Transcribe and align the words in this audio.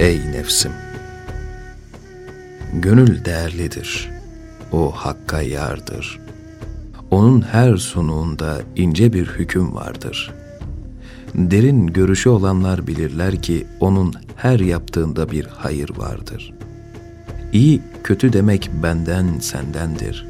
Ey 0.00 0.20
nefsim! 0.32 0.72
Gönül 2.72 3.24
değerlidir. 3.24 4.10
O 4.72 4.90
hakka 4.90 5.42
yardır. 5.42 6.20
Onun 7.10 7.40
her 7.40 7.76
sunuğunda 7.76 8.60
ince 8.76 9.12
bir 9.12 9.26
hüküm 9.26 9.74
vardır. 9.74 10.34
Derin 11.34 11.86
görüşü 11.86 12.28
olanlar 12.28 12.86
bilirler 12.86 13.42
ki 13.42 13.66
onun 13.80 14.14
her 14.36 14.60
yaptığında 14.60 15.30
bir 15.30 15.46
hayır 15.46 15.90
vardır. 15.96 16.54
İyi, 17.52 17.80
kötü 18.04 18.32
demek 18.32 18.70
benden, 18.82 19.38
sendendir. 19.38 20.26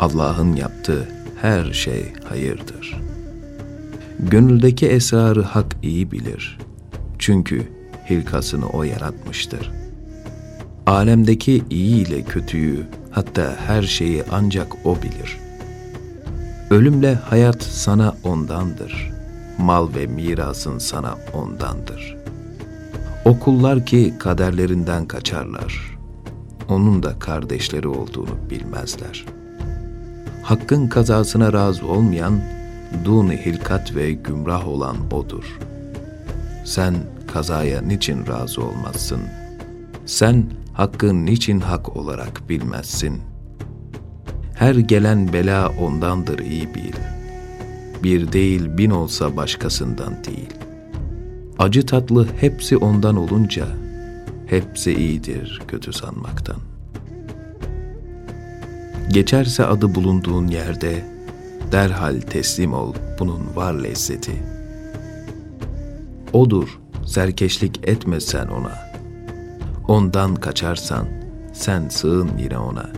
Allah'ın 0.00 0.56
yaptığı 0.56 1.08
her 1.40 1.72
şey 1.72 2.12
hayırdır. 2.28 3.00
Gönüldeki 4.18 4.86
esrarı 4.86 5.42
hak 5.42 5.76
iyi 5.82 6.10
bilir. 6.12 6.58
Çünkü 7.18 7.77
hilkasını 8.10 8.68
o 8.68 8.82
yaratmıştır. 8.82 9.72
Alemdeki 10.86 11.64
iyi 11.70 12.06
ile 12.06 12.22
kötüyü, 12.22 12.86
hatta 13.10 13.56
her 13.66 13.82
şeyi 13.82 14.24
ancak 14.30 14.86
o 14.86 14.96
bilir. 14.96 15.38
Ölümle 16.70 17.14
hayat 17.14 17.62
sana 17.62 18.14
ondandır. 18.24 19.12
Mal 19.58 19.88
ve 19.94 20.06
mirasın 20.06 20.78
sana 20.78 21.14
ondandır. 21.34 22.16
O 23.24 23.38
kullar 23.38 23.86
ki 23.86 24.14
kaderlerinden 24.18 25.06
kaçarlar. 25.06 25.98
Onun 26.68 27.02
da 27.02 27.18
kardeşleri 27.18 27.88
olduğunu 27.88 28.50
bilmezler. 28.50 29.24
Hakkın 30.42 30.88
kazasına 30.88 31.52
razı 31.52 31.86
olmayan, 31.86 32.40
dun 33.04 33.30
hilkat 33.30 33.94
ve 33.94 34.12
gümrah 34.12 34.68
olan 34.68 34.96
odur. 35.12 35.58
Sen 36.64 36.94
kazaya 37.32 37.82
niçin 37.82 38.26
razı 38.26 38.62
olmazsın? 38.64 39.20
Sen 40.06 40.44
hakkı 40.72 41.26
niçin 41.26 41.60
hak 41.60 41.96
olarak 41.96 42.48
bilmezsin? 42.48 43.22
Her 44.54 44.74
gelen 44.74 45.32
bela 45.32 45.68
ondandır 45.80 46.38
iyi 46.38 46.74
bil. 46.74 46.92
Bir 48.02 48.32
değil 48.32 48.78
bin 48.78 48.90
olsa 48.90 49.36
başkasından 49.36 50.24
değil. 50.24 50.52
Acı 51.58 51.86
tatlı 51.86 52.28
hepsi 52.40 52.76
ondan 52.76 53.16
olunca, 53.16 53.66
hepsi 54.46 54.94
iyidir 54.94 55.62
kötü 55.68 55.92
sanmaktan. 55.92 56.56
Geçerse 59.08 59.66
adı 59.66 59.94
bulunduğun 59.94 60.48
yerde, 60.48 61.04
derhal 61.72 62.20
teslim 62.20 62.72
ol 62.72 62.94
bunun 63.18 63.56
var 63.56 63.74
lezzeti. 63.74 64.42
Odur, 66.32 66.78
serkeşlik 67.08 67.88
etme 67.88 68.20
sen 68.20 68.46
ona. 68.46 68.78
Ondan 69.88 70.34
kaçarsan, 70.34 71.08
sen 71.52 71.88
sığın 71.88 72.30
yine 72.38 72.58
ona. 72.58 72.90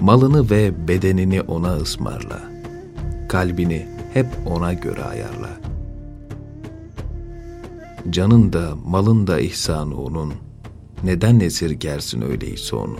Malını 0.00 0.50
ve 0.50 0.88
bedenini 0.88 1.40
ona 1.40 1.76
ısmarla. 1.76 2.40
Kalbini 3.28 3.86
hep 4.14 4.26
ona 4.46 4.72
göre 4.72 5.02
ayarla. 5.02 5.50
Canın 8.10 8.52
da 8.52 8.74
malın 8.84 9.26
da 9.26 9.40
ihsanı 9.40 10.02
onun. 10.02 10.34
Neden 11.04 11.40
esirgersin 11.40 12.22
öyleyse 12.22 12.76
onu? 12.76 12.98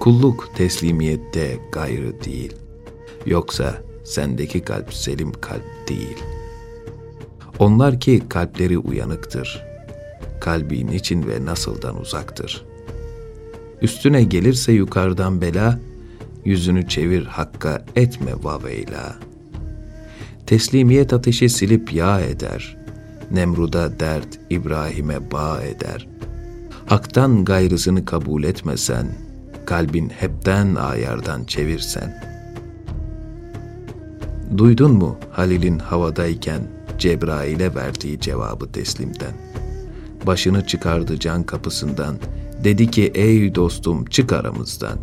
Kulluk 0.00 0.50
teslimiyette 0.56 1.58
gayrı 1.72 2.24
değil. 2.24 2.56
Yoksa 3.26 3.82
sendeki 4.04 4.60
kalp 4.60 4.94
selim 4.94 5.32
kalp 5.32 5.88
değil. 5.88 6.18
Onlar 7.60 8.00
ki 8.00 8.22
kalpleri 8.28 8.78
uyanıktır. 8.78 9.62
Kalbi 10.40 10.86
niçin 10.86 11.28
ve 11.28 11.44
nasıldan 11.44 12.00
uzaktır. 12.00 12.64
Üstüne 13.82 14.22
gelirse 14.22 14.72
yukarıdan 14.72 15.40
bela, 15.40 15.80
yüzünü 16.44 16.88
çevir 16.88 17.24
hakka 17.24 17.84
etme 17.96 18.32
vaveyla. 18.42 19.16
Teslimiyet 20.46 21.12
ateşi 21.12 21.48
silip 21.48 21.92
yağ 21.92 22.20
eder. 22.20 22.76
Nemrud'a 23.30 24.00
dert, 24.00 24.38
İbrahim'e 24.50 25.30
bağ 25.30 25.62
eder. 25.62 26.08
Hak'tan 26.86 27.44
gayrısını 27.44 28.04
kabul 28.04 28.44
etmesen, 28.44 29.06
kalbin 29.66 30.08
hepten 30.08 30.74
ayardan 30.74 31.44
çevirsen. 31.44 32.24
Duydun 34.56 34.92
mu 34.92 35.16
Halil'in 35.30 35.78
havadayken 35.78 36.79
Cebrail'e 37.00 37.74
verdiği 37.74 38.20
cevabı 38.20 38.72
teslimden? 38.72 39.32
Başını 40.26 40.66
çıkardı 40.66 41.18
can 41.18 41.42
kapısından, 41.42 42.16
dedi 42.64 42.90
ki 42.90 43.12
ey 43.14 43.54
dostum 43.54 44.04
çık 44.04 44.32
aramızdan. 44.32 44.98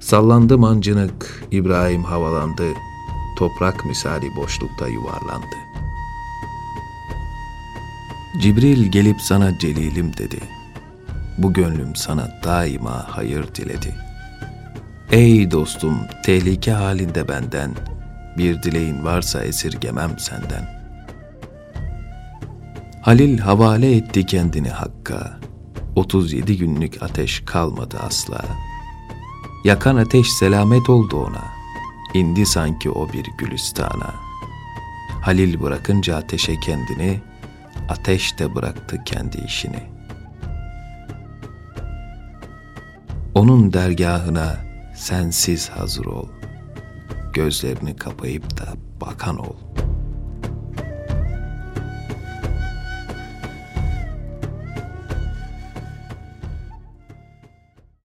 Sallandı 0.00 0.58
mancınık, 0.58 1.44
İbrahim 1.50 2.04
havalandı, 2.04 2.66
toprak 3.38 3.84
misali 3.86 4.36
boşlukta 4.36 4.88
yuvarlandı. 4.88 5.56
Cibril 8.42 8.86
gelip 8.92 9.20
sana 9.20 9.58
celilim 9.58 10.12
dedi.'' 10.16 10.60
bu 11.42 11.52
gönlüm 11.52 11.96
sana 11.96 12.28
daima 12.44 13.06
hayır 13.08 13.54
diledi. 13.54 13.94
Ey 15.12 15.50
dostum, 15.50 15.98
tehlike 16.24 16.72
halinde 16.72 17.28
benden, 17.28 17.70
bir 18.38 18.62
dileğin 18.62 19.04
varsa 19.04 19.44
esirgemem 19.44 20.18
senden. 20.18 20.79
Halil 23.00 23.38
havale 23.38 23.96
etti 23.96 24.26
kendini 24.26 24.68
Hakk'a, 24.68 25.40
37 25.96 26.56
günlük 26.58 27.02
ateş 27.02 27.42
kalmadı 27.46 27.98
asla. 28.06 28.44
Yakan 29.64 29.96
ateş 29.96 30.32
selamet 30.32 30.90
oldu 30.90 31.16
ona, 31.16 31.44
indi 32.14 32.46
sanki 32.46 32.90
o 32.90 33.12
bir 33.12 33.26
gülistana. 33.38 34.14
Halil 35.22 35.62
bırakınca 35.62 36.16
ateşe 36.16 36.60
kendini, 36.60 37.20
ateş 37.88 38.38
de 38.38 38.54
bıraktı 38.54 39.04
kendi 39.04 39.38
işini.'' 39.38 40.00
Onun 43.34 43.72
dergahına 43.72 44.56
sensiz 44.96 45.68
hazır 45.68 46.06
ol. 46.06 46.28
Gözlerini 47.32 47.96
kapayıp 47.96 48.58
da 48.58 48.66
bakan 49.00 49.38
ol.'' 49.38 49.89